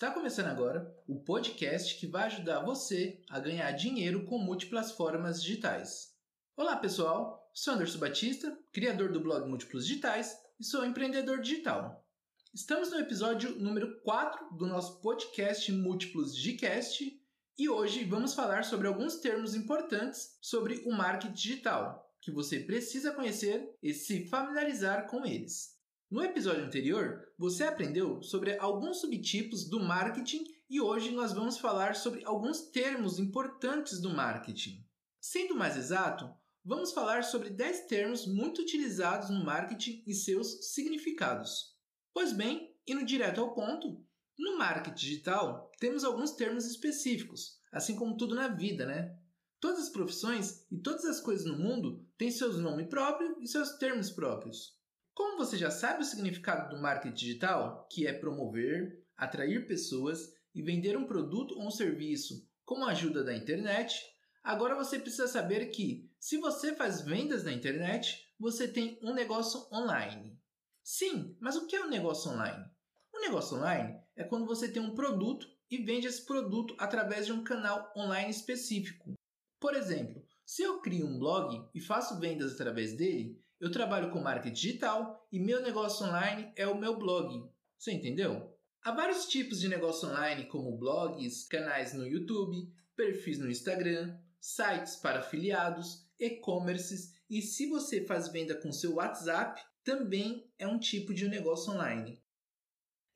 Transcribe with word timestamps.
Está 0.00 0.12
começando 0.12 0.46
agora 0.46 0.96
o 1.08 1.18
podcast 1.18 1.98
que 1.98 2.06
vai 2.06 2.26
ajudar 2.26 2.64
você 2.64 3.20
a 3.28 3.40
ganhar 3.40 3.68
dinheiro 3.72 4.24
com 4.26 4.38
múltiplas 4.38 4.92
formas 4.92 5.42
digitais. 5.42 6.14
Olá 6.56 6.76
pessoal, 6.76 7.50
sou 7.52 7.74
Anderson 7.74 7.98
Batista, 7.98 8.56
criador 8.72 9.10
do 9.10 9.20
blog 9.20 9.48
Múltiplos 9.48 9.84
Digitais 9.84 10.38
e 10.60 10.62
sou 10.62 10.86
empreendedor 10.86 11.40
digital. 11.40 12.06
Estamos 12.54 12.92
no 12.92 13.00
episódio 13.00 13.58
número 13.58 14.00
4 14.02 14.56
do 14.56 14.68
nosso 14.68 15.00
podcast 15.00 15.72
Múltiplos 15.72 16.32
Digicast 16.32 17.20
e 17.58 17.68
hoje 17.68 18.04
vamos 18.04 18.34
falar 18.34 18.62
sobre 18.64 18.86
alguns 18.86 19.16
termos 19.16 19.56
importantes 19.56 20.38
sobre 20.40 20.80
o 20.86 20.92
marketing 20.92 21.34
digital 21.34 22.08
que 22.20 22.30
você 22.30 22.60
precisa 22.60 23.10
conhecer 23.10 23.76
e 23.82 23.92
se 23.92 24.28
familiarizar 24.28 25.08
com 25.08 25.26
eles. 25.26 25.76
No 26.10 26.24
episódio 26.24 26.64
anterior, 26.64 27.22
você 27.36 27.64
aprendeu 27.64 28.22
sobre 28.22 28.56
alguns 28.58 29.02
subtipos 29.02 29.68
do 29.68 29.78
marketing 29.78 30.42
e 30.70 30.80
hoje 30.80 31.10
nós 31.10 31.34
vamos 31.34 31.58
falar 31.58 31.94
sobre 31.94 32.24
alguns 32.24 32.62
termos 32.70 33.18
importantes 33.18 34.00
do 34.00 34.08
marketing. 34.08 34.82
Sendo 35.20 35.54
mais 35.54 35.76
exato, 35.76 36.26
vamos 36.64 36.92
falar 36.92 37.24
sobre 37.24 37.50
10 37.50 37.88
termos 37.88 38.26
muito 38.26 38.62
utilizados 38.62 39.28
no 39.28 39.44
marketing 39.44 40.02
e 40.06 40.14
seus 40.14 40.72
significados. 40.72 41.76
Pois 42.14 42.32
bem, 42.32 42.74
indo 42.86 43.04
direto 43.04 43.42
ao 43.42 43.52
ponto, 43.52 44.02
no 44.38 44.56
marketing 44.56 44.96
digital 44.96 45.70
temos 45.78 46.04
alguns 46.04 46.32
termos 46.32 46.64
específicos, 46.64 47.60
assim 47.70 47.94
como 47.94 48.16
tudo 48.16 48.34
na 48.34 48.48
vida, 48.48 48.86
né? 48.86 49.14
Todas 49.60 49.80
as 49.80 49.90
profissões 49.90 50.64
e 50.70 50.78
todas 50.78 51.04
as 51.04 51.20
coisas 51.20 51.44
no 51.44 51.58
mundo 51.58 52.02
têm 52.16 52.30
seus 52.30 52.58
nomes 52.58 52.88
próprios 52.88 53.36
e 53.42 53.46
seus 53.46 53.76
termos 53.76 54.10
próprios. 54.10 54.77
Como 55.18 55.36
você 55.36 55.58
já 55.58 55.68
sabe 55.68 56.02
o 56.02 56.06
significado 56.06 56.72
do 56.72 56.80
marketing 56.80 57.12
digital, 57.12 57.88
que 57.90 58.06
é 58.06 58.12
promover, 58.12 59.04
atrair 59.16 59.66
pessoas 59.66 60.32
e 60.54 60.62
vender 60.62 60.96
um 60.96 61.08
produto 61.08 61.56
ou 61.56 61.66
um 61.66 61.72
serviço 61.72 62.48
com 62.64 62.84
a 62.84 62.92
ajuda 62.92 63.24
da 63.24 63.36
internet, 63.36 64.00
agora 64.44 64.76
você 64.76 64.96
precisa 64.96 65.26
saber 65.26 65.72
que, 65.72 66.08
se 66.20 66.36
você 66.36 66.72
faz 66.72 67.00
vendas 67.00 67.42
na 67.42 67.52
internet, 67.52 68.32
você 68.38 68.68
tem 68.68 68.96
um 69.02 69.12
negócio 69.12 69.66
online. 69.72 70.38
Sim, 70.84 71.36
mas 71.40 71.56
o 71.56 71.66
que 71.66 71.74
é 71.74 71.84
um 71.84 71.90
negócio 71.90 72.30
online? 72.30 72.64
Um 73.12 73.20
negócio 73.20 73.56
online 73.56 74.00
é 74.14 74.22
quando 74.22 74.46
você 74.46 74.70
tem 74.70 74.80
um 74.80 74.94
produto 74.94 75.48
e 75.68 75.78
vende 75.78 76.06
esse 76.06 76.24
produto 76.24 76.76
através 76.78 77.26
de 77.26 77.32
um 77.32 77.42
canal 77.42 77.92
online 77.96 78.30
específico. 78.30 79.14
Por 79.58 79.74
exemplo, 79.74 80.24
se 80.46 80.62
eu 80.62 80.80
crio 80.80 81.08
um 81.08 81.18
blog 81.18 81.68
e 81.74 81.80
faço 81.80 82.20
vendas 82.20 82.52
através 82.52 82.96
dele, 82.96 83.36
eu 83.60 83.70
trabalho 83.70 84.10
com 84.10 84.20
marketing 84.20 84.54
digital 84.54 85.26
e 85.32 85.38
meu 85.40 85.60
negócio 85.60 86.06
online 86.06 86.52
é 86.56 86.66
o 86.66 86.78
meu 86.78 86.96
blog. 86.96 87.50
Você 87.76 87.92
entendeu? 87.92 88.56
Há 88.82 88.92
vários 88.92 89.26
tipos 89.26 89.60
de 89.60 89.68
negócio 89.68 90.08
online, 90.08 90.46
como 90.46 90.78
blogs, 90.78 91.46
canais 91.48 91.92
no 91.92 92.06
YouTube, 92.06 92.72
perfis 92.94 93.38
no 93.38 93.50
Instagram, 93.50 94.16
sites 94.40 94.96
para 94.96 95.20
afiliados, 95.20 96.08
e-commerces 96.18 97.12
e 97.28 97.42
se 97.42 97.68
você 97.68 98.06
faz 98.06 98.28
venda 98.28 98.54
com 98.54 98.72
seu 98.72 98.94
WhatsApp, 98.94 99.60
também 99.84 100.50
é 100.58 100.66
um 100.66 100.78
tipo 100.78 101.12
de 101.12 101.28
negócio 101.28 101.72
online. 101.72 102.22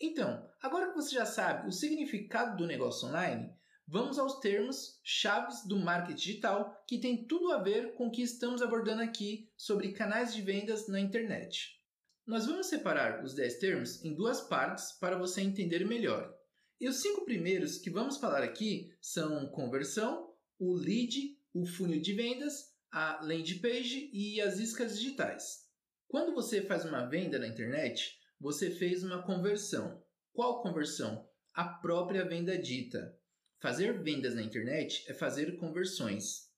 Então, 0.00 0.48
agora 0.60 0.88
que 0.88 0.96
você 0.96 1.14
já 1.14 1.24
sabe 1.24 1.68
o 1.68 1.72
significado 1.72 2.56
do 2.56 2.66
negócio 2.66 3.08
online, 3.08 3.54
vamos 3.86 4.18
aos 4.18 4.40
termos 4.40 5.00
chaves 5.02 5.66
do 5.66 5.78
marketing 5.78 6.16
digital 6.16 6.84
que 6.86 6.98
tem 6.98 7.26
tudo 7.26 7.52
a 7.52 7.62
ver 7.62 7.94
com 7.94 8.06
o 8.06 8.10
que 8.10 8.22
estamos 8.22 8.62
abordando 8.62 9.02
aqui 9.02 9.50
sobre 9.56 9.92
canais 9.92 10.34
de 10.34 10.42
vendas 10.42 10.88
na 10.88 11.00
internet. 11.00 11.78
Nós 12.26 12.46
vamos 12.46 12.68
separar 12.68 13.24
os 13.24 13.34
10 13.34 13.58
termos 13.58 14.04
em 14.04 14.14
duas 14.14 14.40
partes 14.40 14.92
para 14.92 15.18
você 15.18 15.40
entender 15.40 15.84
melhor. 15.84 16.32
E 16.80 16.88
os 16.88 17.02
cinco 17.02 17.24
primeiros 17.24 17.78
que 17.78 17.90
vamos 17.90 18.16
falar 18.16 18.42
aqui 18.42 18.92
são 19.00 19.48
conversão, 19.48 20.32
o 20.58 20.74
lead, 20.74 21.38
o 21.52 21.66
funil 21.66 22.00
de 22.00 22.12
vendas, 22.12 22.72
a 22.90 23.20
landing 23.22 23.58
page 23.58 24.10
e 24.12 24.40
as 24.40 24.58
iscas 24.58 24.98
digitais. 24.98 25.66
Quando 26.08 26.34
você 26.34 26.62
faz 26.62 26.84
uma 26.84 27.06
venda 27.06 27.38
na 27.38 27.48
internet, 27.48 28.18
você 28.38 28.70
fez 28.70 29.02
uma 29.02 29.22
conversão. 29.22 30.02
Qual 30.32 30.62
conversão? 30.62 31.28
A 31.54 31.64
própria 31.64 32.24
venda 32.24 32.56
dita. 32.58 33.16
Fazer 33.62 34.02
vendas 34.02 34.34
na 34.34 34.42
internet 34.42 35.04
é 35.08 35.14
fazer 35.14 35.56
conversões. 35.56 36.50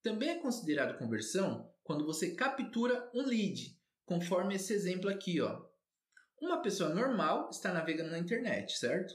Também 0.00 0.28
é 0.28 0.38
considerado 0.38 0.96
conversão 0.96 1.68
quando 1.82 2.06
você 2.06 2.36
captura 2.36 3.10
um 3.12 3.22
lead, 3.22 3.76
conforme 4.04 4.54
esse 4.54 4.72
exemplo 4.72 5.10
aqui, 5.10 5.40
ó. 5.40 5.60
Uma 6.40 6.62
pessoa 6.62 6.94
normal 6.94 7.50
está 7.50 7.72
navegando 7.72 8.12
na 8.12 8.18
internet, 8.20 8.78
certo? 8.78 9.12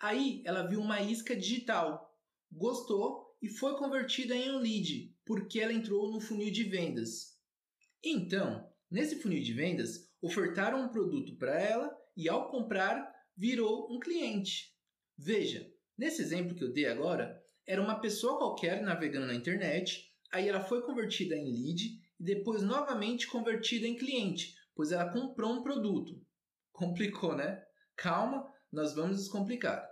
Aí 0.00 0.40
ela 0.46 0.68
viu 0.68 0.80
uma 0.80 1.02
isca 1.02 1.34
digital, 1.34 2.16
gostou 2.48 3.36
e 3.42 3.48
foi 3.48 3.76
convertida 3.76 4.36
em 4.36 4.52
um 4.52 4.60
lead, 4.60 5.12
porque 5.26 5.58
ela 5.58 5.72
entrou 5.72 6.12
no 6.12 6.20
funil 6.20 6.52
de 6.52 6.62
vendas. 6.62 7.40
Então, 8.04 8.72
nesse 8.88 9.16
funil 9.20 9.42
de 9.42 9.52
vendas, 9.52 10.08
ofertaram 10.22 10.84
um 10.84 10.88
produto 10.90 11.36
para 11.38 11.60
ela 11.60 11.90
e 12.16 12.28
ao 12.28 12.48
comprar 12.48 13.12
virou 13.36 13.92
um 13.92 13.98
cliente. 13.98 14.72
Veja, 15.18 15.68
Nesse 15.98 16.22
exemplo 16.22 16.54
que 16.54 16.62
eu 16.62 16.72
dei 16.72 16.86
agora, 16.86 17.42
era 17.66 17.82
uma 17.82 18.00
pessoa 18.00 18.38
qualquer 18.38 18.80
navegando 18.80 19.26
na 19.26 19.34
internet, 19.34 20.08
aí 20.32 20.48
ela 20.48 20.60
foi 20.60 20.80
convertida 20.82 21.34
em 21.34 21.50
lead 21.50 22.00
e 22.20 22.24
depois 22.24 22.62
novamente 22.62 23.26
convertida 23.26 23.84
em 23.84 23.96
cliente, 23.96 24.54
pois 24.76 24.92
ela 24.92 25.12
comprou 25.12 25.52
um 25.52 25.62
produto. 25.62 26.24
Complicou, 26.70 27.34
né? 27.34 27.60
Calma, 27.96 28.48
nós 28.70 28.94
vamos 28.94 29.16
descomplicar. 29.16 29.84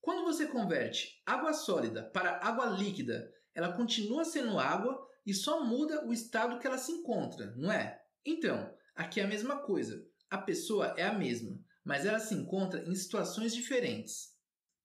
Quando 0.00 0.24
você 0.24 0.46
converte 0.46 1.20
água 1.26 1.52
sólida 1.52 2.04
para 2.04 2.40
água 2.42 2.64
líquida, 2.64 3.30
ela 3.54 3.76
continua 3.76 4.24
sendo 4.24 4.58
água 4.58 4.98
e 5.26 5.34
só 5.34 5.62
muda 5.62 6.06
o 6.06 6.12
estado 6.12 6.58
que 6.58 6.66
ela 6.66 6.78
se 6.78 6.90
encontra, 6.90 7.54
não 7.54 7.70
é? 7.70 8.00
Então, 8.24 8.74
aqui 8.94 9.20
é 9.20 9.24
a 9.24 9.28
mesma 9.28 9.58
coisa. 9.58 10.02
A 10.30 10.38
pessoa 10.38 10.94
é 10.96 11.02
a 11.02 11.12
mesma, 11.12 11.58
mas 11.84 12.06
ela 12.06 12.18
se 12.18 12.34
encontra 12.34 12.82
em 12.88 12.94
situações 12.94 13.54
diferentes. 13.54 14.29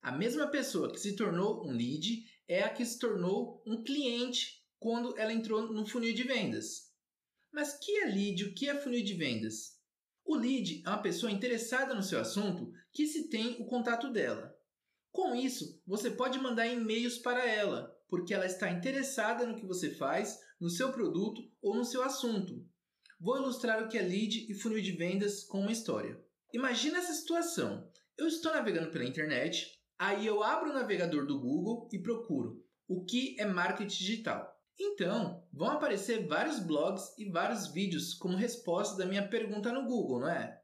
A 0.05 0.11
mesma 0.11 0.45
pessoa 0.45 0.91
que 0.91 0.99
se 0.99 1.15
tornou 1.15 1.67
um 1.67 1.71
lead 1.71 2.27
é 2.47 2.61
a 2.61 2.69
que 2.69 2.85
se 2.85 2.99
tornou 2.99 3.63
um 3.65 3.81
cliente 3.81 4.63
quando 4.77 5.17
ela 5.17 5.33
entrou 5.33 5.73
no 5.73 5.83
funil 5.83 6.13
de 6.13 6.21
vendas. 6.21 6.91
Mas 7.51 7.73
que 7.79 7.91
é 8.01 8.05
lead? 8.05 8.45
O 8.45 8.53
que 8.53 8.69
é 8.69 8.79
funil 8.79 9.03
de 9.03 9.15
vendas? 9.15 9.79
O 10.23 10.35
lead 10.35 10.83
é 10.85 10.89
uma 10.89 11.01
pessoa 11.01 11.31
interessada 11.31 11.95
no 11.95 12.03
seu 12.03 12.19
assunto 12.19 12.71
que 12.93 13.07
se 13.07 13.29
tem 13.29 13.59
o 13.59 13.65
contato 13.65 14.11
dela. 14.11 14.55
Com 15.11 15.33
isso, 15.33 15.81
você 15.87 16.11
pode 16.11 16.37
mandar 16.37 16.67
e-mails 16.67 17.17
para 17.17 17.43
ela, 17.43 17.91
porque 18.07 18.31
ela 18.31 18.45
está 18.45 18.69
interessada 18.69 19.43
no 19.43 19.55
que 19.55 19.65
você 19.65 19.89
faz, 19.89 20.39
no 20.61 20.69
seu 20.69 20.93
produto 20.93 21.41
ou 21.63 21.75
no 21.75 21.83
seu 21.83 22.03
assunto. 22.03 22.63
Vou 23.19 23.37
ilustrar 23.37 23.83
o 23.83 23.89
que 23.89 23.97
é 23.97 24.03
lead 24.03 24.45
e 24.51 24.53
funil 24.53 24.83
de 24.83 24.91
vendas 24.91 25.43
com 25.45 25.61
uma 25.61 25.71
história. 25.71 26.23
Imagina 26.53 26.99
essa 26.99 27.11
situação. 27.11 27.91
Eu 28.15 28.27
estou 28.27 28.53
navegando 28.53 28.91
pela 28.91 29.03
internet, 29.03 29.74
Aí 29.97 30.27
eu 30.27 30.43
abro 30.43 30.71
o 30.71 30.73
navegador 30.73 31.25
do 31.25 31.39
Google 31.39 31.87
e 31.91 31.99
procuro 31.99 32.61
o 32.87 33.03
que 33.05 33.39
é 33.39 33.45
marketing 33.45 33.97
digital. 33.97 34.53
Então, 34.77 35.41
vão 35.53 35.69
aparecer 35.69 36.27
vários 36.27 36.59
blogs 36.59 37.17
e 37.17 37.29
vários 37.29 37.67
vídeos 37.67 38.13
como 38.13 38.35
resposta 38.35 38.97
da 38.97 39.05
minha 39.05 39.25
pergunta 39.27 39.71
no 39.71 39.87
Google, 39.87 40.19
não 40.19 40.29
é? 40.29 40.59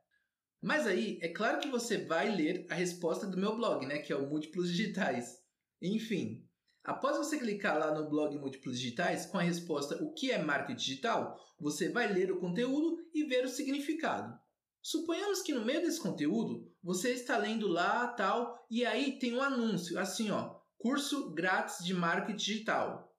Mas 0.62 0.86
aí, 0.86 1.18
é 1.22 1.30
claro 1.30 1.60
que 1.60 1.70
você 1.70 2.06
vai 2.06 2.30
ler 2.30 2.68
a 2.70 2.76
resposta 2.76 3.26
do 3.26 3.38
meu 3.38 3.56
blog, 3.56 3.86
né, 3.86 4.00
que 4.00 4.12
é 4.12 4.16
o 4.16 4.30
Múltiplos 4.30 4.70
Digitais. 4.70 5.38
Enfim, 5.82 6.46
após 6.84 7.18
você 7.18 7.40
clicar 7.40 7.80
lá 7.80 7.96
no 7.96 8.10
blog 8.10 8.38
Múltiplos 8.38 8.78
Digitais 8.78 9.26
com 9.26 9.38
a 9.38 9.42
resposta 9.42 9.96
o 10.04 10.14
que 10.14 10.30
é 10.30 10.44
marketing 10.44 10.78
digital, 10.78 11.40
você 11.58 11.90
vai 11.90 12.12
ler 12.12 12.32
o 12.32 12.40
conteúdo 12.40 12.98
e 13.14 13.24
ver 13.24 13.46
o 13.46 13.50
significado. 13.50 14.38
Suponhamos 14.82 15.42
que 15.42 15.54
no 15.54 15.64
meio 15.64 15.82
desse 15.82 16.00
conteúdo 16.00 16.68
você 16.84 17.14
está 17.14 17.38
lendo 17.38 17.68
lá 17.68 18.08
tal 18.08 18.66
e 18.70 18.84
aí 18.84 19.20
tem 19.20 19.36
um 19.36 19.42
anúncio 19.42 20.00
assim 20.00 20.32
ó, 20.32 20.56
curso 20.78 21.32
grátis 21.34 21.86
de 21.86 21.94
marketing 21.94 22.38
digital. 22.38 23.16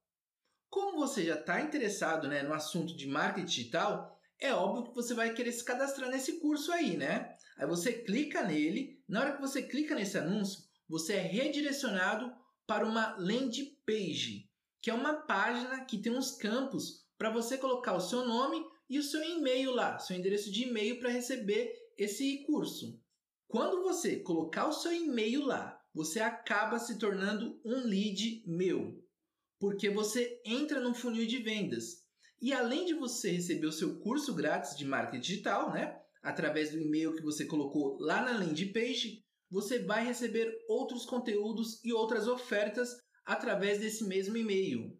Como 0.69 0.99
você 0.99 1.25
já 1.25 1.35
está 1.35 1.61
interessado 1.61 2.27
né, 2.27 2.43
no 2.43 2.53
assunto 2.53 2.97
de 2.97 3.07
marketing 3.07 3.47
digital, 3.47 4.19
é 4.41 4.53
óbvio 4.53 4.89
que 4.89 4.95
você 4.95 5.15
vai 5.15 5.33
querer 5.33 5.53
se 5.53 5.65
cadastrar 5.65 6.11
nesse 6.11 6.41
curso 6.41 6.73
aí, 6.73 6.97
né? 6.97 7.37
Aí 7.57 7.67
você 7.67 7.93
clica 7.93 8.43
nele, 8.43 9.01
na 9.09 9.21
hora 9.21 9.33
que 9.35 9.41
você 9.41 9.63
clica 9.63 9.95
nesse 9.95 10.19
anúncio, 10.19 10.65
você 10.89 11.15
é 11.15 11.21
redirecionado 11.21 12.33
para 12.67 12.85
uma 12.85 13.15
landing 13.19 13.77
page, 13.87 14.51
que 14.81 14.91
é 14.91 14.95
uma 14.95 15.15
página 15.15 15.85
que 15.85 15.99
tem 15.99 16.17
uns 16.17 16.33
campos 16.33 17.07
para 17.17 17.31
você 17.31 17.57
colocar 17.57 17.95
o 17.95 18.01
seu 18.01 18.27
nome 18.27 18.65
e 18.89 18.99
o 18.99 19.03
seu 19.03 19.23
e-mail 19.23 19.71
lá, 19.71 19.99
seu 19.99 20.17
endereço 20.17 20.51
de 20.51 20.65
e-mail 20.65 20.99
para 20.99 21.11
receber 21.11 21.73
esse 21.97 22.45
curso. 22.45 23.01
Quando 23.49 23.83
você 23.83 24.17
colocar 24.17 24.67
o 24.67 24.73
seu 24.73 24.93
e-mail 24.93 25.45
lá, 25.45 25.79
você 25.95 26.21
acaba 26.21 26.79
se 26.79 26.99
tornando 26.99 27.61
um 27.65 27.85
lead 27.85 28.43
meu, 28.47 28.99
porque 29.59 29.91
você 29.91 30.41
entra 30.45 30.81
no 30.81 30.95
funil 30.95 31.27
de 31.27 31.39
vendas. 31.39 32.03
E 32.41 32.53
além 32.53 32.87
de 32.87 32.95
você 32.95 33.31
receber 33.31 33.67
o 33.67 33.73
seu 33.73 34.01
curso 34.01 34.35
grátis 34.35 34.77
de 34.77 34.85
marketing 34.85 35.21
digital, 35.21 35.73
né, 35.73 36.01
através 36.23 36.71
do 36.71 36.81
e-mail 36.81 37.15
que 37.15 37.23
você 37.23 37.45
colocou 37.45 37.99
lá 38.01 38.23
na 38.23 38.39
landing 38.39 38.73
page, 38.73 39.23
você 39.51 39.81
vai 39.81 40.05
receber 40.05 40.51
outros 40.67 41.05
conteúdos 41.05 41.79
e 41.85 41.93
outras 41.93 42.27
ofertas 42.27 42.91
através 43.25 43.81
desse 43.81 44.05
mesmo 44.05 44.37
e-mail. 44.37 44.99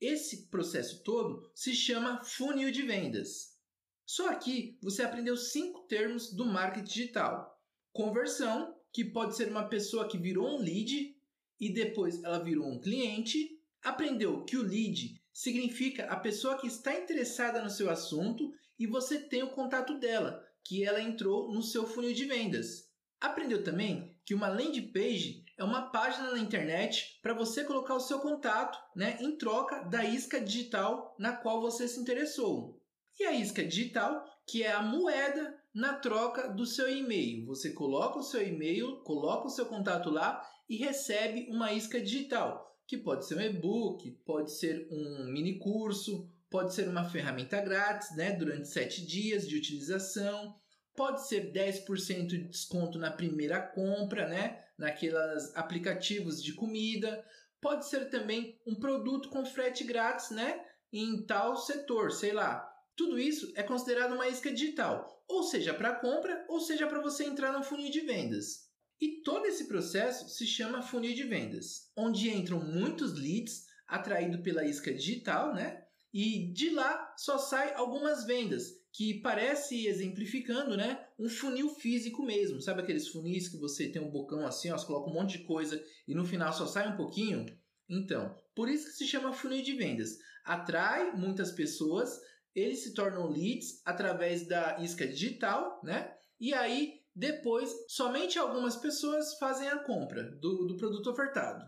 Esse 0.00 0.48
processo 0.48 1.02
todo 1.02 1.50
se 1.54 1.74
chama 1.74 2.22
funil 2.22 2.70
de 2.70 2.82
vendas. 2.82 3.56
Só 4.04 4.28
aqui 4.28 4.78
você 4.82 5.02
aprendeu 5.02 5.36
cinco 5.36 5.86
termos 5.86 6.32
do 6.32 6.44
marketing 6.44 6.86
digital: 6.86 7.60
conversão, 7.92 8.76
que 8.92 9.04
pode 9.04 9.36
ser 9.36 9.48
uma 9.48 9.68
pessoa 9.68 10.06
que 10.06 10.18
virou 10.18 10.56
um 10.56 10.58
lead 10.58 11.16
e 11.58 11.72
depois 11.72 12.22
ela 12.22 12.42
virou 12.42 12.66
um 12.66 12.80
cliente. 12.80 13.58
Aprendeu 13.82 14.44
que 14.44 14.56
o 14.56 14.62
lead 14.62 15.20
significa 15.32 16.04
a 16.06 16.16
pessoa 16.16 16.58
que 16.58 16.66
está 16.66 16.98
interessada 16.98 17.62
no 17.62 17.70
seu 17.70 17.90
assunto 17.90 18.52
e 18.78 18.86
você 18.86 19.18
tem 19.18 19.42
o 19.42 19.52
contato 19.52 19.98
dela, 19.98 20.44
que 20.62 20.84
ela 20.84 21.00
entrou 21.00 21.52
no 21.52 21.62
seu 21.62 21.86
funil 21.86 22.12
de 22.12 22.26
vendas. 22.26 22.90
Aprendeu 23.20 23.64
também 23.64 24.14
que 24.24 24.34
uma 24.34 24.48
landing 24.48 24.92
page 24.92 25.44
é 25.58 25.64
uma 25.64 25.90
página 25.90 26.32
na 26.32 26.38
internet 26.38 27.18
para 27.22 27.34
você 27.34 27.64
colocar 27.64 27.94
o 27.94 28.00
seu 28.00 28.18
contato 28.18 28.78
né, 28.94 29.16
em 29.20 29.36
troca 29.36 29.82
da 29.84 30.04
isca 30.04 30.40
digital 30.40 31.14
na 31.18 31.32
qual 31.32 31.60
você 31.60 31.88
se 31.88 31.98
interessou. 31.98 32.80
E 33.18 33.24
a 33.24 33.32
isca 33.32 33.64
digital, 33.64 34.24
que 34.46 34.62
é 34.62 34.72
a 34.72 34.82
moeda 34.82 35.58
na 35.74 35.94
troca 35.94 36.48
do 36.48 36.66
seu 36.66 36.90
e-mail. 36.94 37.46
Você 37.46 37.72
coloca 37.72 38.18
o 38.18 38.22
seu 38.22 38.46
e-mail, 38.46 38.98
coloca 38.98 39.46
o 39.46 39.50
seu 39.50 39.64
contato 39.66 40.10
lá 40.10 40.46
e 40.68 40.76
recebe 40.76 41.48
uma 41.50 41.72
isca 41.72 42.00
digital, 42.00 42.76
que 42.86 42.98
pode 42.98 43.26
ser 43.26 43.38
um 43.38 43.40
e-book, 43.40 44.10
pode 44.26 44.52
ser 44.52 44.86
um 44.90 45.32
mini 45.32 45.58
curso, 45.58 46.30
pode 46.50 46.74
ser 46.74 46.88
uma 46.88 47.04
ferramenta 47.04 47.60
grátis, 47.60 48.14
né, 48.14 48.32
durante 48.32 48.68
7 48.68 49.06
dias 49.06 49.48
de 49.48 49.56
utilização, 49.56 50.54
pode 50.94 51.26
ser 51.26 51.52
10% 51.52 52.26
de 52.26 52.48
desconto 52.48 52.98
na 52.98 53.10
primeira 53.10 53.60
compra, 53.60 54.28
né, 54.28 54.65
naqueles 54.78 55.54
aplicativos 55.56 56.42
de 56.42 56.54
comida, 56.54 57.24
pode 57.60 57.88
ser 57.88 58.10
também 58.10 58.60
um 58.66 58.74
produto 58.74 59.28
com 59.28 59.44
frete 59.44 59.84
grátis, 59.84 60.30
né, 60.30 60.64
em 60.92 61.24
tal 61.26 61.56
setor, 61.56 62.12
sei 62.12 62.32
lá, 62.32 62.72
tudo 62.96 63.18
isso 63.18 63.52
é 63.54 63.62
considerado 63.62 64.14
uma 64.14 64.28
isca 64.28 64.50
digital, 64.50 65.22
ou 65.28 65.42
seja, 65.42 65.74
para 65.74 65.96
compra, 65.96 66.46
ou 66.48 66.60
seja, 66.60 66.86
para 66.86 67.02
você 67.02 67.24
entrar 67.24 67.52
no 67.52 67.62
funil 67.62 67.90
de 67.90 68.00
vendas. 68.00 68.66
E 68.98 69.20
todo 69.22 69.44
esse 69.44 69.68
processo 69.68 70.30
se 70.30 70.46
chama 70.46 70.80
funil 70.80 71.14
de 71.14 71.24
vendas, 71.24 71.90
onde 71.94 72.30
entram 72.30 72.58
muitos 72.60 73.12
leads 73.18 73.66
atraídos 73.86 74.40
pela 74.40 74.64
isca 74.64 74.92
digital, 74.94 75.54
né? 75.54 75.84
E 76.12 76.50
de 76.52 76.70
lá 76.70 77.14
só 77.18 77.36
sai 77.36 77.74
algumas 77.74 78.24
vendas, 78.24 78.75
que 78.96 79.20
parece 79.20 79.86
exemplificando, 79.86 80.74
né, 80.74 81.06
um 81.18 81.28
funil 81.28 81.68
físico 81.68 82.24
mesmo. 82.24 82.62
Sabe 82.62 82.80
aqueles 82.80 83.08
funis 83.08 83.46
que 83.46 83.58
você 83.58 83.92
tem 83.92 84.00
um 84.00 84.10
bocão 84.10 84.46
assim, 84.46 84.70
ó, 84.70 84.78
você 84.78 84.86
coloca 84.86 85.10
um 85.10 85.12
monte 85.12 85.36
de 85.36 85.44
coisa 85.44 85.78
e 86.08 86.14
no 86.14 86.24
final 86.24 86.50
só 86.50 86.66
sai 86.66 86.90
um 86.90 86.96
pouquinho? 86.96 87.44
Então, 87.86 88.34
por 88.54 88.70
isso 88.70 88.86
que 88.86 88.96
se 88.96 89.06
chama 89.06 89.34
funil 89.34 89.62
de 89.62 89.74
vendas. 89.74 90.16
Atrai 90.46 91.12
muitas 91.12 91.52
pessoas, 91.52 92.18
eles 92.54 92.84
se 92.84 92.94
tornam 92.94 93.28
leads 93.28 93.82
através 93.84 94.48
da 94.48 94.78
isca 94.80 95.06
digital, 95.06 95.78
né? 95.84 96.14
E 96.40 96.54
aí, 96.54 96.94
depois, 97.14 97.70
somente 97.88 98.38
algumas 98.38 98.76
pessoas 98.76 99.36
fazem 99.38 99.68
a 99.68 99.78
compra 99.80 100.22
do, 100.40 100.66
do 100.68 100.76
produto 100.78 101.10
ofertado. 101.10 101.62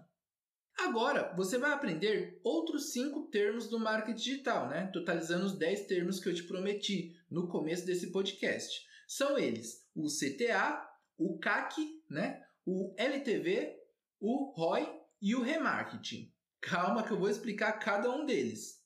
Agora, 0.78 1.34
você 1.36 1.58
vai 1.58 1.72
aprender 1.72 2.40
outros 2.42 2.92
cinco 2.92 3.28
termos 3.30 3.68
do 3.68 3.80
marketing 3.80 4.16
digital, 4.16 4.68
né? 4.68 4.88
Totalizando 4.92 5.44
os 5.44 5.58
10 5.58 5.86
termos 5.86 6.20
que 6.20 6.28
eu 6.28 6.34
te 6.34 6.44
prometi 6.44 7.17
no 7.30 7.48
começo 7.48 7.86
desse 7.86 8.10
podcast. 8.10 8.86
São 9.06 9.38
eles 9.38 9.86
o 9.94 10.06
CTA, 10.06 10.86
o 11.16 11.38
CAC, 11.38 12.02
né? 12.08 12.44
O 12.64 12.94
LTV, 12.96 13.78
o 14.20 14.52
ROI 14.52 15.00
e 15.20 15.34
o 15.34 15.42
remarketing. 15.42 16.32
Calma 16.60 17.02
que 17.02 17.12
eu 17.12 17.18
vou 17.18 17.30
explicar 17.30 17.72
cada 17.74 18.10
um 18.10 18.26
deles. 18.26 18.84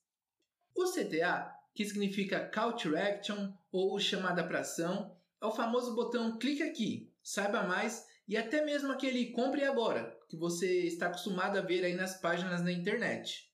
O 0.75 0.85
CTA 0.85 1.53
que 1.75 1.85
significa 1.85 2.49
Call 2.49 2.75
to 2.75 2.97
Action 2.97 3.53
ou 3.71 3.99
chamada 3.99 4.45
para 4.45 4.61
ação, 4.61 5.17
é 5.41 5.47
o 5.47 5.53
famoso 5.53 5.95
botão 5.95 6.39
clique 6.39 6.63
aqui, 6.63 7.13
saiba 7.23 7.63
mais 7.63 8.07
e 8.29 8.37
até 8.37 8.65
mesmo 8.65 8.93
aquele 8.93 9.33
compre 9.33 9.65
agora, 9.65 10.17
que 10.29 10.37
você 10.37 10.87
está 10.87 11.07
acostumado 11.07 11.59
a 11.59 11.63
ver 11.63 11.85
aí 11.85 11.95
nas 11.95 12.21
páginas 12.21 12.63
da 12.63 12.71
internet. 12.71 13.51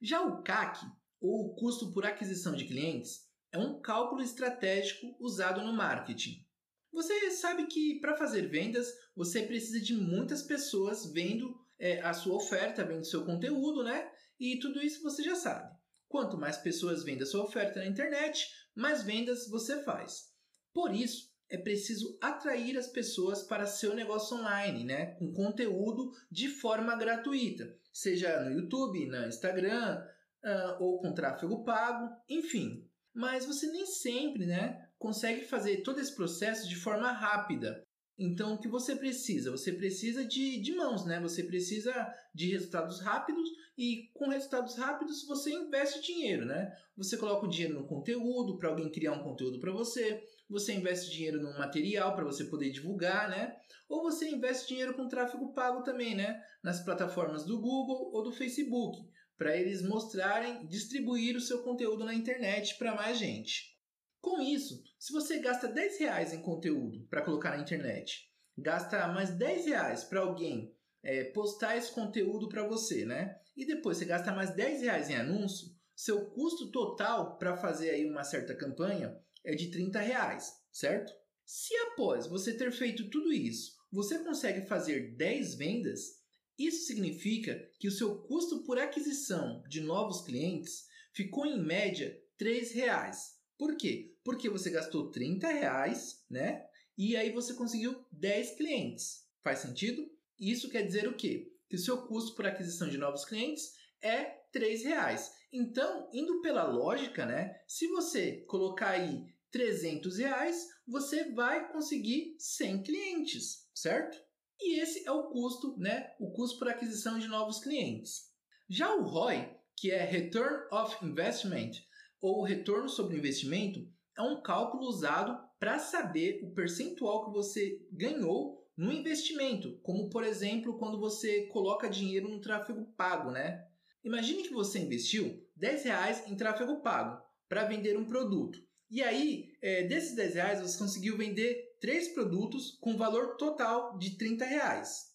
Já 0.00 0.22
o 0.22 0.42
CAC, 0.42 0.86
ou 1.20 1.54
custo 1.54 1.92
por 1.92 2.06
aquisição 2.06 2.54
de 2.54 2.64
clientes, 2.64 3.27
é 3.52 3.58
um 3.58 3.80
cálculo 3.80 4.22
estratégico 4.22 5.16
usado 5.20 5.62
no 5.62 5.72
marketing. 5.72 6.44
Você 6.92 7.30
sabe 7.30 7.66
que 7.66 8.00
para 8.00 8.16
fazer 8.16 8.48
vendas 8.48 8.92
você 9.14 9.42
precisa 9.42 9.80
de 9.80 9.94
muitas 9.94 10.42
pessoas 10.42 11.12
vendo 11.12 11.54
é, 11.78 12.00
a 12.00 12.12
sua 12.12 12.36
oferta, 12.36 12.84
vendo 12.84 13.04
seu 13.04 13.24
conteúdo, 13.24 13.84
né? 13.84 14.10
E 14.38 14.58
tudo 14.58 14.80
isso 14.80 15.02
você 15.02 15.22
já 15.22 15.34
sabe. 15.34 15.76
Quanto 16.08 16.38
mais 16.38 16.56
pessoas 16.56 17.04
vendem 17.04 17.22
a 17.22 17.26
sua 17.26 17.44
oferta 17.44 17.80
na 17.80 17.86
internet, 17.86 18.48
mais 18.74 19.02
vendas 19.02 19.48
você 19.48 19.82
faz. 19.82 20.32
Por 20.72 20.94
isso, 20.94 21.28
é 21.50 21.56
preciso 21.56 22.18
atrair 22.20 22.76
as 22.76 22.88
pessoas 22.88 23.42
para 23.42 23.66
seu 23.66 23.94
negócio 23.94 24.36
online, 24.36 24.84
né? 24.84 25.06
Com 25.16 25.32
conteúdo 25.32 26.12
de 26.30 26.48
forma 26.48 26.96
gratuita, 26.96 27.74
seja 27.92 28.40
no 28.44 28.52
YouTube, 28.52 29.06
no 29.06 29.26
Instagram, 29.26 30.02
uh, 30.44 30.82
ou 30.82 31.00
com 31.00 31.12
tráfego 31.12 31.64
pago, 31.64 32.08
enfim. 32.28 32.87
Mas 33.18 33.44
você 33.44 33.66
nem 33.66 33.84
sempre, 33.84 34.46
né, 34.46 34.88
consegue 34.96 35.44
fazer 35.44 35.82
todo 35.82 36.00
esse 36.00 36.14
processo 36.14 36.68
de 36.68 36.76
forma 36.76 37.10
rápida. 37.10 37.84
Então, 38.16 38.54
o 38.54 38.58
que 38.60 38.68
você 38.68 38.94
precisa? 38.94 39.50
Você 39.50 39.72
precisa 39.72 40.24
de, 40.24 40.60
de 40.60 40.72
mãos, 40.72 41.04
né? 41.04 41.20
Você 41.20 41.42
precisa 41.42 41.92
de 42.32 42.48
resultados 42.50 43.00
rápidos 43.00 43.48
e 43.76 44.08
com 44.14 44.28
resultados 44.28 44.76
rápidos 44.76 45.26
você 45.26 45.50
investe 45.50 46.00
dinheiro, 46.00 46.46
né? 46.46 46.72
Você 46.96 47.16
coloca 47.16 47.46
o 47.46 47.50
dinheiro 47.50 47.74
no 47.74 47.88
conteúdo 47.88 48.56
para 48.56 48.68
alguém 48.68 48.90
criar 48.90 49.12
um 49.12 49.22
conteúdo 49.22 49.58
para 49.58 49.72
você, 49.72 50.22
você 50.48 50.72
investe 50.72 51.10
dinheiro 51.10 51.42
num 51.42 51.58
material 51.58 52.14
para 52.14 52.24
você 52.24 52.44
poder 52.44 52.70
divulgar, 52.70 53.28
né? 53.28 53.56
Ou 53.88 54.02
você 54.02 54.28
investe 54.28 54.68
dinheiro 54.68 54.94
com 54.94 55.08
tráfego 55.08 55.52
pago 55.52 55.82
também, 55.82 56.14
né? 56.14 56.40
Nas 56.62 56.84
plataformas 56.84 57.44
do 57.44 57.60
Google 57.60 58.10
ou 58.12 58.22
do 58.22 58.32
Facebook, 58.32 58.96
para 59.38 59.56
eles 59.56 59.80
mostrarem, 59.82 60.66
distribuir 60.66 61.36
o 61.36 61.40
seu 61.40 61.62
conteúdo 61.62 62.04
na 62.04 62.12
internet 62.12 62.76
para 62.76 62.94
mais 62.94 63.16
gente. 63.16 63.78
Com 64.20 64.40
isso, 64.40 64.82
se 64.98 65.12
você 65.12 65.38
gasta 65.38 65.68
10 65.68 66.00
reais 66.00 66.32
em 66.32 66.42
conteúdo 66.42 67.06
para 67.08 67.22
colocar 67.22 67.50
na 67.50 67.62
internet, 67.62 68.28
gasta 68.58 69.06
mais 69.08 69.30
10 69.30 69.66
reais 69.66 70.04
para 70.04 70.20
alguém 70.20 70.76
é, 71.04 71.24
postar 71.24 71.76
esse 71.76 71.92
conteúdo 71.92 72.48
para 72.48 72.66
você, 72.66 73.04
né? 73.04 73.38
E 73.56 73.64
depois 73.64 73.96
você 73.96 74.04
gasta 74.04 74.32
mais 74.32 74.50
10 74.54 74.82
reais 74.82 75.08
em 75.08 75.14
anúncio, 75.14 75.68
seu 75.94 76.26
custo 76.30 76.70
total 76.72 77.38
para 77.38 77.56
fazer 77.56 77.90
aí 77.90 78.04
uma 78.04 78.24
certa 78.24 78.56
campanha 78.56 79.16
é 79.44 79.54
de 79.54 79.70
30 79.70 80.00
reais, 80.00 80.52
certo? 80.72 81.12
Se 81.44 81.74
após 81.76 82.26
você 82.26 82.56
ter 82.56 82.70
feito 82.72 83.08
tudo 83.08 83.32
isso, 83.32 83.72
você 83.90 84.18
consegue 84.18 84.66
fazer 84.66 85.16
10 85.16 85.54
vendas, 85.54 86.17
isso 86.58 86.86
significa 86.86 87.70
que 87.78 87.86
o 87.86 87.92
seu 87.92 88.22
custo 88.22 88.64
por 88.64 88.78
aquisição 88.78 89.62
de 89.68 89.80
novos 89.80 90.22
clientes 90.22 90.86
ficou 91.12 91.46
em 91.46 91.62
média 91.62 92.20
3 92.36 92.72
reais. 92.72 93.38
Por 93.56 93.76
quê? 93.76 94.14
Porque 94.24 94.48
você 94.48 94.70
gastou 94.70 95.10
30 95.10 95.48
reais, 95.48 96.24
né? 96.28 96.66
E 96.96 97.16
aí 97.16 97.30
você 97.30 97.54
conseguiu 97.54 98.04
10 98.12 98.56
clientes. 98.56 99.24
Faz 99.42 99.60
sentido? 99.60 100.10
Isso 100.38 100.68
quer 100.68 100.82
dizer 100.82 101.08
o 101.08 101.16
quê? 101.16 101.52
Que 101.68 101.76
o 101.76 101.78
seu 101.78 102.06
custo 102.06 102.34
por 102.34 102.46
aquisição 102.46 102.88
de 102.88 102.98
novos 102.98 103.24
clientes 103.24 103.74
é 104.02 104.24
3 104.52 104.84
reais. 104.84 105.32
Então, 105.52 106.08
indo 106.12 106.40
pela 106.40 106.64
lógica, 106.64 107.24
né? 107.24 107.60
Se 107.66 107.86
você 107.88 108.44
colocar 108.48 108.90
aí 108.90 109.26
300 109.50 110.18
reais, 110.18 110.68
você 110.86 111.30
vai 111.32 111.70
conseguir 111.72 112.36
100 112.38 112.82
clientes, 112.82 113.68
certo? 113.74 114.18
E 114.60 114.80
esse 114.80 115.06
é 115.06 115.12
o 115.12 115.28
custo, 115.28 115.76
né? 115.78 116.14
O 116.18 116.30
custo 116.32 116.58
por 116.58 116.68
aquisição 116.68 117.18
de 117.18 117.28
novos 117.28 117.60
clientes. 117.60 118.32
Já 118.68 118.94
o 118.94 119.02
ROI, 119.02 119.56
que 119.76 119.90
é 119.90 120.04
Return 120.04 120.66
of 120.72 121.04
Investment, 121.04 121.72
ou 122.20 122.42
retorno 122.42 122.88
sobre 122.88 123.16
investimento, 123.16 123.80
é 124.16 124.22
um 124.22 124.42
cálculo 124.42 124.88
usado 124.88 125.38
para 125.58 125.78
saber 125.78 126.40
o 126.42 126.52
percentual 126.52 127.24
que 127.24 127.32
você 127.32 127.80
ganhou 127.92 128.58
no 128.76 128.92
investimento, 128.92 129.78
como 129.82 130.08
por 130.08 130.24
exemplo 130.24 130.78
quando 130.78 130.98
você 130.98 131.46
coloca 131.46 131.88
dinheiro 131.88 132.28
no 132.28 132.40
tráfego 132.40 132.84
pago, 132.96 133.30
né? 133.30 133.64
Imagine 134.04 134.44
que 134.44 134.52
você 134.52 134.78
investiu 134.78 135.44
10 135.56 135.84
reais 135.84 136.28
em 136.28 136.36
tráfego 136.36 136.80
pago 136.80 137.20
para 137.48 137.64
vender 137.64 137.96
um 137.96 138.06
produto. 138.06 138.58
E 138.90 139.02
aí, 139.02 139.52
é, 139.60 139.82
desses 139.82 140.14
10 140.14 140.34
reais, 140.34 140.60
você 140.60 140.78
conseguiu 140.78 141.16
vender 141.16 141.67
três 141.80 142.08
produtos 142.08 142.78
com 142.80 142.96
valor 142.96 143.36
total 143.36 143.98
de 143.98 144.16
30 144.16 144.44
reais. 144.44 145.08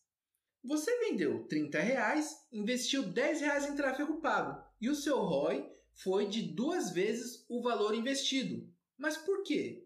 Você 0.63 0.97
vendeu 0.99 1.45
30 1.47 1.79
reais, 1.79 2.35
investiu 2.51 3.03
10 3.03 3.41
reais 3.41 3.65
em 3.65 3.75
tráfego 3.75 4.21
pago 4.21 4.63
e 4.79 4.89
o 4.89 4.95
seu 4.95 5.17
ROI 5.17 5.69
foi 5.93 6.27
de 6.27 6.41
duas 6.41 6.91
vezes 6.91 7.45
o 7.49 7.61
valor 7.61 7.93
investido. 7.93 8.67
Mas 8.97 9.17
por 9.17 9.43
quê? 9.43 9.83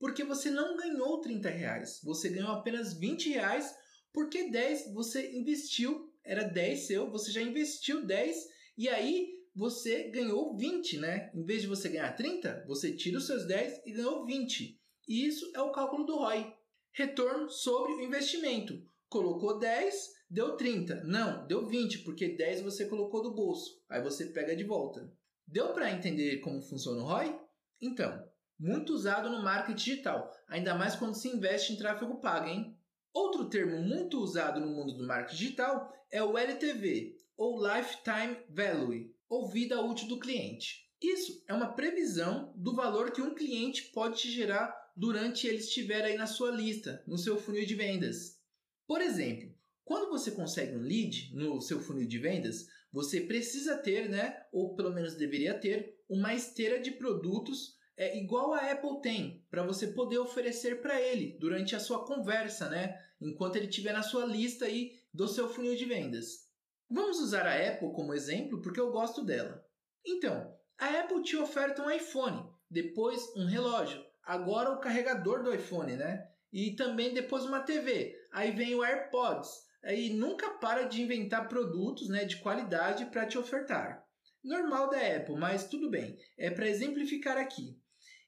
porque 0.00 0.24
você 0.24 0.50
não 0.50 0.76
ganhou 0.78 1.20
30 1.20 1.50
reais, 1.50 2.00
você 2.02 2.30
ganhou 2.30 2.52
apenas 2.52 2.94
20 2.94 3.28
reais, 3.28 3.72
porque 4.12 4.50
10 4.50 4.94
você 4.94 5.30
investiu, 5.32 6.10
era 6.24 6.42
10 6.42 6.86
seu, 6.86 7.10
você 7.10 7.30
já 7.30 7.42
investiu 7.42 8.04
10 8.06 8.48
e 8.78 8.88
aí 8.88 9.28
você 9.54 10.04
ganhou 10.04 10.56
20, 10.56 10.96
né? 10.98 11.30
Em 11.34 11.44
vez 11.44 11.60
de 11.60 11.68
você 11.68 11.90
ganhar 11.90 12.12
30, 12.14 12.64
você 12.66 12.96
tira 12.96 13.18
os 13.18 13.26
seus 13.26 13.46
10 13.46 13.82
e 13.84 13.92
ganhou 13.92 14.24
20. 14.24 14.79
Isso 15.10 15.50
é 15.56 15.60
o 15.60 15.72
cálculo 15.72 16.06
do 16.06 16.18
ROI. 16.18 16.54
Retorno 16.92 17.50
sobre 17.50 17.94
o 17.94 18.00
investimento. 18.00 18.80
Colocou 19.08 19.58
10, 19.58 20.08
deu 20.30 20.56
30. 20.56 21.02
Não, 21.02 21.44
deu 21.48 21.66
20, 21.66 22.04
porque 22.04 22.28
10 22.28 22.62
você 22.62 22.86
colocou 22.86 23.20
do 23.20 23.34
bolso. 23.34 23.82
Aí 23.88 24.00
você 24.00 24.26
pega 24.26 24.54
de 24.54 24.62
volta. 24.62 25.12
Deu 25.44 25.72
para 25.72 25.90
entender 25.90 26.38
como 26.38 26.62
funciona 26.62 27.02
o 27.02 27.06
ROI? 27.06 27.40
Então, 27.82 28.24
muito 28.56 28.92
usado 28.92 29.28
no 29.28 29.42
marketing 29.42 29.74
digital, 29.74 30.30
ainda 30.46 30.76
mais 30.76 30.94
quando 30.94 31.16
se 31.16 31.26
investe 31.26 31.72
em 31.72 31.76
tráfego 31.76 32.20
pago, 32.20 32.46
hein? 32.46 32.78
Outro 33.12 33.50
termo 33.50 33.82
muito 33.82 34.20
usado 34.20 34.60
no 34.60 34.68
mundo 34.68 34.92
do 34.92 35.08
marketing 35.08 35.36
digital 35.36 35.92
é 36.08 36.22
o 36.22 36.38
LTV, 36.38 37.16
ou 37.36 37.60
Lifetime 37.60 38.38
Value, 38.48 39.12
ou 39.28 39.48
vida 39.48 39.80
útil 39.80 40.06
do 40.06 40.20
cliente. 40.20 40.88
Isso 41.02 41.42
é 41.48 41.54
uma 41.54 41.72
previsão 41.72 42.52
do 42.54 42.76
valor 42.76 43.10
que 43.10 43.22
um 43.22 43.34
cliente 43.34 43.90
pode 43.90 44.20
te 44.20 44.30
gerar 44.30 44.79
durante 45.00 45.46
ele 45.46 45.56
estiver 45.56 46.04
aí 46.04 46.14
na 46.14 46.26
sua 46.26 46.50
lista, 46.50 47.02
no 47.06 47.16
seu 47.16 47.38
funil 47.38 47.64
de 47.64 47.74
vendas. 47.74 48.38
Por 48.86 49.00
exemplo, 49.00 49.50
quando 49.82 50.10
você 50.10 50.30
consegue 50.30 50.76
um 50.76 50.82
lead 50.82 51.34
no 51.34 51.58
seu 51.58 51.80
funil 51.80 52.06
de 52.06 52.18
vendas, 52.18 52.66
você 52.92 53.22
precisa 53.22 53.78
ter, 53.78 54.10
né, 54.10 54.44
ou 54.52 54.76
pelo 54.76 54.92
menos 54.92 55.14
deveria 55.14 55.58
ter, 55.58 55.98
uma 56.06 56.34
esteira 56.34 56.78
de 56.78 56.90
produtos 56.90 57.78
é, 57.96 58.18
igual 58.18 58.52
a 58.52 58.70
Apple 58.70 59.00
tem, 59.00 59.42
para 59.50 59.64
você 59.64 59.86
poder 59.86 60.18
oferecer 60.18 60.82
para 60.82 61.00
ele 61.00 61.38
durante 61.40 61.74
a 61.74 61.80
sua 61.80 62.04
conversa, 62.04 62.68
né, 62.68 62.94
enquanto 63.18 63.56
ele 63.56 63.68
estiver 63.68 63.94
na 63.94 64.02
sua 64.02 64.26
lista 64.26 64.66
aí 64.66 64.92
do 65.14 65.26
seu 65.26 65.48
funil 65.48 65.76
de 65.76 65.86
vendas. 65.86 66.46
Vamos 66.90 67.20
usar 67.20 67.46
a 67.46 67.70
Apple 67.70 67.94
como 67.94 68.12
exemplo 68.12 68.60
porque 68.60 68.80
eu 68.80 68.92
gosto 68.92 69.24
dela. 69.24 69.64
Então, 70.04 70.54
a 70.78 71.00
Apple 71.00 71.22
te 71.22 71.38
oferta 71.38 71.82
um 71.82 71.90
iPhone, 71.90 72.50
depois 72.70 73.34
um 73.34 73.46
relógio, 73.46 74.09
agora 74.24 74.70
o 74.70 74.80
carregador 74.80 75.42
do 75.42 75.54
iPhone, 75.54 75.96
né? 75.96 76.28
E 76.52 76.74
também 76.74 77.14
depois 77.14 77.44
uma 77.44 77.60
TV. 77.60 78.16
Aí 78.32 78.50
vem 78.50 78.74
o 78.74 78.82
AirPods. 78.82 79.48
Aí 79.82 80.10
nunca 80.10 80.50
para 80.58 80.84
de 80.84 81.02
inventar 81.02 81.48
produtos, 81.48 82.08
né, 82.08 82.24
de 82.24 82.36
qualidade 82.36 83.06
para 83.06 83.26
te 83.26 83.38
ofertar. 83.38 84.04
Normal 84.42 84.90
da 84.90 84.98
Apple, 84.98 85.36
mas 85.36 85.68
tudo 85.68 85.90
bem. 85.90 86.18
É 86.38 86.50
para 86.50 86.68
exemplificar 86.68 87.36
aqui. 87.36 87.78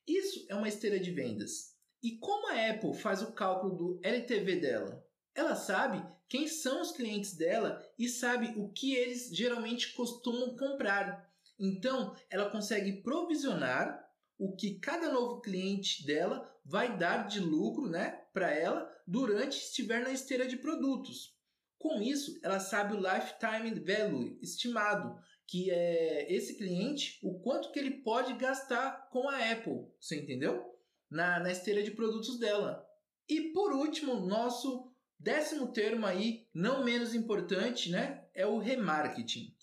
Isso 0.06 0.44
é 0.48 0.54
uma 0.54 0.68
esteira 0.68 0.98
de 0.98 1.10
vendas. 1.10 1.72
E 2.02 2.18
como 2.18 2.48
a 2.48 2.70
Apple 2.70 2.94
faz 2.94 3.22
o 3.22 3.32
cálculo 3.32 3.76
do 3.76 4.00
LTV 4.02 4.56
dela? 4.56 5.04
Ela 5.34 5.54
sabe 5.54 6.04
quem 6.28 6.48
são 6.48 6.80
os 6.80 6.92
clientes 6.92 7.36
dela 7.36 7.80
e 7.98 8.08
sabe 8.08 8.52
o 8.56 8.70
que 8.72 8.94
eles 8.94 9.28
geralmente 9.30 9.92
costumam 9.92 10.56
comprar. 10.56 11.30
Então, 11.58 12.16
ela 12.30 12.50
consegue 12.50 13.02
provisionar 13.02 14.02
o 14.42 14.56
que 14.56 14.80
cada 14.80 15.08
novo 15.08 15.40
cliente 15.40 16.04
dela 16.04 16.52
vai 16.64 16.98
dar 16.98 17.28
de 17.28 17.38
lucro, 17.38 17.88
né, 17.88 18.20
para 18.34 18.52
ela 18.52 18.90
durante 19.06 19.56
estiver 19.56 20.02
na 20.02 20.10
esteira 20.10 20.48
de 20.48 20.56
produtos. 20.56 21.38
Com 21.78 22.02
isso, 22.02 22.40
ela 22.42 22.58
sabe 22.58 22.94
o 22.94 23.00
lifetime 23.00 23.78
value 23.78 24.36
estimado, 24.42 25.16
que 25.46 25.70
é 25.70 26.32
esse 26.32 26.56
cliente, 26.56 27.20
o 27.22 27.38
quanto 27.38 27.70
que 27.70 27.78
ele 27.78 28.02
pode 28.02 28.32
gastar 28.34 29.08
com 29.12 29.28
a 29.28 29.52
Apple, 29.52 29.86
você 30.00 30.20
entendeu? 30.20 30.60
Na, 31.08 31.38
na 31.38 31.52
esteira 31.52 31.80
de 31.80 31.92
produtos 31.92 32.36
dela. 32.36 32.84
E 33.28 33.52
por 33.52 33.72
último, 33.72 34.26
nosso 34.26 34.92
décimo 35.20 35.72
termo 35.72 36.04
aí, 36.04 36.48
não 36.52 36.82
menos 36.82 37.14
importante, 37.14 37.90
né, 37.90 38.26
é 38.34 38.44
o 38.44 38.58
remarketing. 38.58 39.54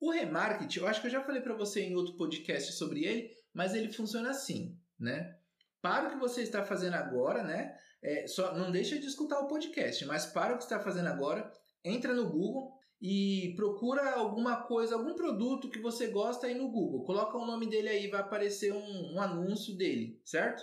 O 0.00 0.10
remarketing, 0.10 0.80
eu 0.80 0.86
acho 0.88 1.00
que 1.00 1.06
eu 1.06 1.12
já 1.12 1.22
falei 1.22 1.40
para 1.40 1.54
você 1.54 1.80
em 1.82 1.94
outro 1.94 2.16
podcast 2.16 2.72
sobre 2.72 3.04
ele, 3.04 3.35
mas 3.56 3.74
ele 3.74 3.90
funciona 3.90 4.30
assim, 4.30 4.78
né? 5.00 5.34
Para 5.80 6.08
o 6.08 6.10
que 6.10 6.18
você 6.18 6.42
está 6.42 6.62
fazendo 6.62 6.92
agora, 6.92 7.42
né? 7.42 7.74
É, 8.02 8.26
só 8.26 8.54
não 8.54 8.70
deixa 8.70 8.98
de 8.98 9.06
escutar 9.06 9.40
o 9.40 9.48
podcast, 9.48 10.04
mas 10.04 10.26
para 10.26 10.54
o 10.54 10.58
que 10.58 10.64
está 10.64 10.78
fazendo 10.78 11.06
agora, 11.06 11.50
entra 11.82 12.12
no 12.12 12.28
Google 12.28 12.70
e 13.00 13.54
procura 13.56 14.10
alguma 14.12 14.64
coisa, 14.64 14.94
algum 14.94 15.14
produto 15.14 15.70
que 15.70 15.80
você 15.80 16.08
gosta 16.08 16.46
aí 16.46 16.54
no 16.54 16.70
Google. 16.70 17.04
Coloca 17.04 17.38
o 17.38 17.46
nome 17.46 17.66
dele 17.66 17.88
aí, 17.88 18.08
vai 18.08 18.20
aparecer 18.20 18.74
um, 18.74 19.14
um 19.14 19.20
anúncio 19.22 19.74
dele, 19.74 20.20
certo? 20.22 20.62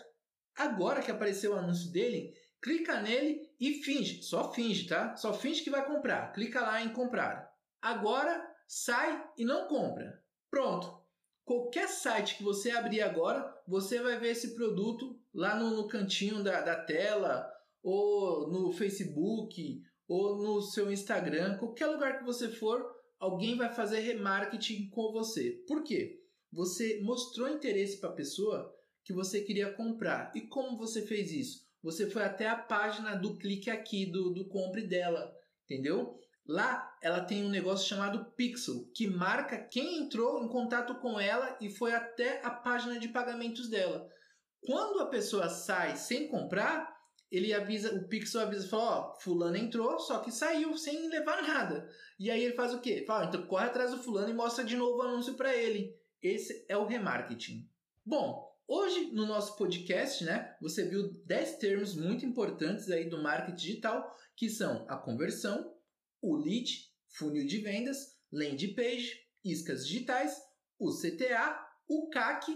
Agora 0.55 1.01
que 1.01 1.09
apareceu 1.09 1.53
o 1.53 1.57
anúncio 1.57 1.91
dele, 1.91 2.31
clica 2.61 3.01
nele 3.01 3.41
e 3.59 3.73
finge, 3.81 4.21
só 4.21 4.53
finge, 4.53 4.85
tá? 4.85 5.15
Só 5.15 5.33
finge 5.33 5.63
que 5.63 5.71
vai 5.71 5.83
comprar. 5.83 6.31
Clica 6.31 6.61
lá 6.61 6.79
em 6.83 6.93
comprar. 6.93 7.51
Agora 7.81 8.47
sai 8.67 9.25
e 9.35 9.43
não 9.43 9.67
compra. 9.67 10.23
Pronto. 10.51 11.02
Qualquer 11.45 11.89
site 11.89 12.37
que 12.37 12.43
você 12.43 12.71
abrir 12.71 13.01
agora, 13.01 13.45
você 13.67 14.01
vai 14.01 14.17
ver 14.17 14.29
esse 14.29 14.55
produto 14.55 15.19
lá 15.33 15.55
no, 15.55 15.71
no 15.75 15.87
cantinho 15.87 16.43
da, 16.43 16.61
da 16.61 16.75
tela, 16.75 17.51
ou 17.81 18.49
no 18.49 18.71
Facebook, 18.71 19.81
ou 20.07 20.37
no 20.37 20.61
seu 20.61 20.91
Instagram, 20.91 21.57
qualquer 21.57 21.87
lugar 21.87 22.17
que 22.17 22.25
você 22.25 22.47
for, 22.49 22.85
alguém 23.19 23.57
vai 23.57 23.73
fazer 23.73 23.99
remarketing 23.99 24.89
com 24.89 25.11
você. 25.11 25.51
Por 25.67 25.83
quê? 25.83 26.21
Você 26.51 27.01
mostrou 27.01 27.49
interesse 27.49 27.99
para 27.99 28.09
a 28.09 28.13
pessoa 28.13 28.73
que 29.03 29.11
você 29.11 29.41
queria 29.41 29.73
comprar. 29.73 30.31
E 30.35 30.41
como 30.41 30.77
você 30.77 31.01
fez 31.01 31.31
isso? 31.31 31.67
Você 31.81 32.09
foi 32.09 32.23
até 32.23 32.47
a 32.47 32.55
página 32.55 33.15
do 33.15 33.37
clique 33.37 33.69
aqui, 33.69 34.05
do, 34.05 34.29
do 34.29 34.47
compre 34.47 34.87
dela, 34.87 35.33
entendeu? 35.65 36.17
Lá 36.45 36.93
ela 37.01 37.21
tem 37.21 37.45
um 37.45 37.49
negócio 37.49 37.87
chamado 37.87 38.25
Pixel, 38.35 38.89
que 38.93 39.07
marca 39.07 39.57
quem 39.57 39.99
entrou 39.99 40.43
em 40.43 40.47
contato 40.47 40.95
com 40.95 41.19
ela 41.19 41.57
e 41.61 41.69
foi 41.69 41.93
até 41.93 42.41
a 42.43 42.49
página 42.49 42.99
de 42.99 43.07
pagamentos 43.07 43.69
dela. 43.69 44.09
Quando 44.61 44.99
a 44.99 45.07
pessoa 45.07 45.49
sai 45.49 45.95
sem 45.95 46.27
comprar, 46.27 46.93
ele 47.31 47.53
avisa, 47.53 47.95
o 47.95 48.07
Pixel 48.07 48.41
avisa, 48.41 48.67
fala, 48.67 48.83
ó, 48.83 49.19
fulano 49.19 49.57
entrou, 49.57 49.99
só 49.99 50.19
que 50.19 50.31
saiu 50.31 50.77
sem 50.77 51.09
levar 51.09 51.41
nada. 51.41 51.89
E 52.19 52.29
aí 52.29 52.43
ele 52.43 52.53
faz 52.53 52.73
o 52.73 52.79
quê? 52.79 53.03
Fala, 53.07 53.25
então 53.25 53.47
corre 53.47 53.65
atrás 53.65 53.91
do 53.91 54.03
fulano 54.03 54.29
e 54.29 54.33
mostra 54.33 54.63
de 54.63 54.77
novo 54.77 54.97
o 54.97 55.01
anúncio 55.01 55.33
para 55.33 55.55
ele. 55.55 55.97
Esse 56.21 56.65
é 56.69 56.77
o 56.77 56.85
remarketing. 56.85 57.67
Bom, 58.05 58.47
hoje 58.67 59.11
no 59.11 59.25
nosso 59.25 59.57
podcast, 59.57 60.23
né, 60.23 60.55
você 60.61 60.87
viu 60.87 61.11
10 61.25 61.57
termos 61.57 61.95
muito 61.95 62.25
importantes 62.25 62.89
aí 62.91 63.09
do 63.09 63.21
marketing 63.21 63.55
digital, 63.55 64.15
que 64.35 64.47
são 64.47 64.85
a 64.87 64.95
conversão, 64.95 65.72
o 66.23 66.37
lead, 66.37 66.89
funil 67.09 67.45
de 67.45 67.57
vendas, 67.59 68.17
landing 68.31 68.73
page, 68.73 69.19
iscas 69.43 69.85
digitais, 69.85 70.41
o 70.79 70.89
CTA, 70.89 71.67
o 71.87 72.09
CAC, 72.09 72.47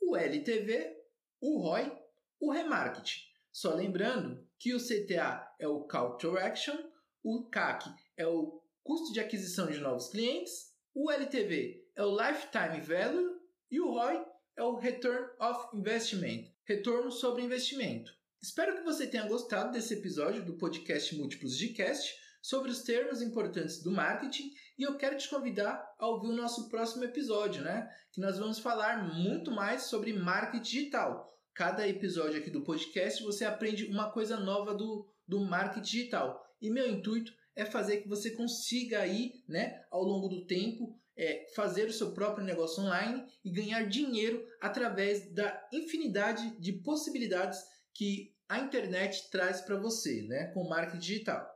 o 0.00 0.16
LTV, 0.16 0.96
o 1.40 1.58
ROI, 1.58 1.92
o 2.40 2.52
remarketing. 2.52 3.20
Só 3.52 3.74
lembrando 3.74 4.46
que 4.58 4.72
o 4.72 4.78
CTA 4.78 5.54
é 5.58 5.66
o 5.66 5.80
Call 5.88 6.16
to 6.18 6.38
Action, 6.38 6.76
o 7.24 7.48
CAC 7.50 7.90
é 8.16 8.26
o 8.26 8.62
custo 8.84 9.12
de 9.12 9.18
aquisição 9.18 9.66
de 9.66 9.78
novos 9.78 10.08
clientes, 10.08 10.72
o 10.94 11.10
LTV 11.10 11.84
é 11.96 12.04
o 12.04 12.16
Lifetime 12.16 12.80
Value 12.80 13.40
e 13.70 13.80
o 13.80 13.90
ROI 13.90 14.24
é 14.56 14.62
o 14.62 14.76
Return 14.76 15.26
of 15.40 15.76
Investment, 15.76 16.44
retorno 16.64 17.10
sobre 17.10 17.42
investimento. 17.42 18.14
Espero 18.40 18.76
que 18.76 18.84
você 18.84 19.08
tenha 19.08 19.26
gostado 19.26 19.72
desse 19.72 19.94
episódio 19.94 20.44
do 20.44 20.56
podcast 20.56 21.12
Múltiplos 21.16 21.58
de 21.58 21.70
Cast 21.70 22.25
sobre 22.42 22.70
os 22.70 22.82
termos 22.82 23.20
importantes 23.22 23.82
do 23.82 23.90
marketing 23.90 24.52
e 24.78 24.82
eu 24.82 24.96
quero 24.96 25.16
te 25.16 25.28
convidar 25.28 25.82
a 25.98 26.06
ouvir 26.06 26.28
o 26.28 26.36
nosso 26.36 26.68
próximo 26.68 27.04
episódio, 27.04 27.62
né? 27.62 27.88
Que 28.12 28.20
nós 28.20 28.38
vamos 28.38 28.58
falar 28.58 29.14
muito 29.14 29.50
mais 29.50 29.84
sobre 29.84 30.12
marketing 30.12 30.62
digital. 30.62 31.26
Cada 31.54 31.88
episódio 31.88 32.38
aqui 32.38 32.50
do 32.50 32.62
podcast 32.62 33.22
você 33.22 33.44
aprende 33.44 33.86
uma 33.86 34.10
coisa 34.10 34.38
nova 34.38 34.74
do, 34.74 35.08
do 35.26 35.40
marketing 35.40 35.82
digital. 35.82 36.44
E 36.60 36.70
meu 36.70 36.86
intuito 36.88 37.32
é 37.54 37.64
fazer 37.64 38.02
que 38.02 38.08
você 38.08 38.30
consiga 38.32 39.00
aí, 39.00 39.42
né, 39.48 39.82
ao 39.90 40.02
longo 40.02 40.28
do 40.28 40.46
tempo, 40.46 40.94
é, 41.16 41.46
fazer 41.54 41.88
o 41.88 41.92
seu 41.92 42.12
próprio 42.12 42.44
negócio 42.44 42.82
online 42.82 43.26
e 43.42 43.50
ganhar 43.50 43.88
dinheiro 43.88 44.46
através 44.60 45.32
da 45.32 45.66
infinidade 45.72 46.60
de 46.60 46.72
possibilidades 46.74 47.58
que 47.94 48.34
a 48.46 48.58
internet 48.58 49.30
traz 49.30 49.62
para 49.62 49.78
você, 49.78 50.22
né, 50.22 50.48
com 50.52 50.68
marketing 50.68 50.98
digital. 50.98 51.55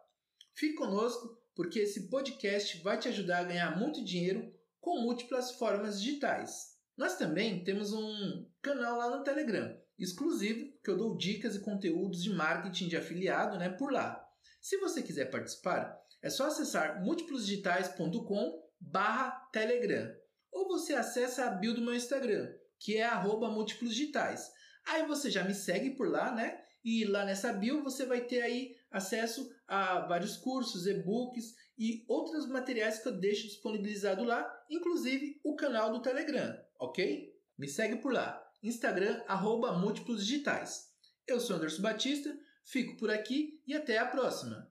Fique 0.55 0.75
conosco 0.75 1.39
porque 1.55 1.81
esse 1.81 2.09
podcast 2.09 2.81
vai 2.83 2.99
te 2.99 3.09
ajudar 3.09 3.39
a 3.39 3.45
ganhar 3.45 3.79
muito 3.79 4.05
dinheiro 4.05 4.53
com 4.81 5.03
múltiplas 5.03 5.53
formas 5.53 6.01
digitais. 6.01 6.79
Nós 6.97 7.17
também 7.17 7.63
temos 7.65 7.93
um 7.93 8.47
canal 8.63 8.99
lá 8.99 9.17
no 9.17 9.25
Telegram, 9.25 9.77
exclusivo, 9.99 10.73
que 10.83 10.91
eu 10.91 10.97
dou 10.97 11.17
dicas 11.17 11.57
e 11.57 11.61
conteúdos 11.61 12.23
de 12.23 12.31
marketing 12.31 12.89
de 12.89 12.97
afiliado 12.97 13.59
né, 13.59 13.69
por 13.69 13.93
lá. 13.93 14.27
Se 14.61 14.77
você 14.79 15.03
quiser 15.03 15.31
participar, 15.31 15.99
é 16.23 16.29
só 16.29 16.47
acessar 16.47 17.03
múltiplosdigitais.com 17.03 18.63
barra 18.79 19.31
Telegram. 19.53 20.15
Ou 20.53 20.69
você 20.69 20.95
acessa 20.95 21.47
a 21.47 21.51
bio 21.51 21.75
do 21.75 21.81
meu 21.81 21.95
Instagram, 21.95 22.53
que 22.79 22.97
é 22.97 23.05
arroba 23.05 23.51
múltiplosdigitais. 23.51 24.51
Aí 24.87 25.07
você 25.07 25.31
já 25.31 25.45
me 25.45 25.55
segue 25.55 25.91
por 25.91 26.09
lá, 26.09 26.35
né? 26.35 26.61
E 26.85 27.05
lá 27.05 27.25
nessa 27.25 27.53
bio 27.53 27.83
você 27.83 28.05
vai 28.05 28.23
ter 28.23 28.43
aí 28.43 28.75
acesso 28.91 29.51
a 29.67 30.01
vários 30.01 30.37
cursos, 30.37 30.87
e-books 30.87 31.55
e 31.79 32.05
outros 32.09 32.47
materiais 32.47 32.99
que 32.99 33.09
eu 33.09 33.19
deixo 33.19 33.47
disponibilizado 33.47 34.25
lá, 34.25 34.51
inclusive 34.69 35.41
o 35.45 35.55
canal 35.55 35.93
do 35.93 36.03
Telegram, 36.03 36.59
ok? 36.79 37.33
Me 37.57 37.69
segue 37.69 37.97
por 37.97 38.13
lá, 38.13 38.43
Instagram, 38.63 39.23
arroba 39.27 39.73
Múltiplos 39.73 40.27
Digitais. 40.27 40.91
Eu 41.27 41.41
sou 41.41 41.57
Anderson 41.57 41.83
Batista, 41.83 42.37
fico 42.65 42.97
por 42.97 43.11
aqui 43.11 43.63
e 43.67 43.75
até 43.75 43.99
a 43.99 44.07
próxima! 44.07 44.70